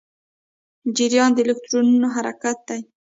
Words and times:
جریان 0.95 1.31
د 1.33 1.37
الکترونونو 1.45 2.07
حرکت 2.15 2.57
دی. 2.67 2.81